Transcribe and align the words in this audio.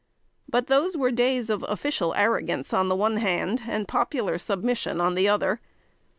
But 0.49 0.65
those 0.65 0.97
were 0.97 1.11
days 1.11 1.47
of 1.51 1.61
official 1.69 2.15
arrogance 2.17 2.73
on 2.73 2.89
the 2.89 2.95
one 2.95 3.17
hand, 3.17 3.61
and 3.67 3.87
popular 3.87 4.39
submission 4.39 4.99
on 4.99 5.13
the 5.13 5.29
other. 5.29 5.61